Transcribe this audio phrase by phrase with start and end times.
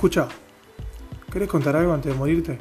[0.00, 0.28] Escucha,
[1.30, 2.56] ¿querés contar algo antes de morirte?